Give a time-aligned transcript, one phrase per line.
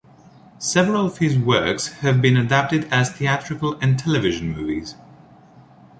[0.57, 4.95] Several of his works have been adapted as theatrical and television movies.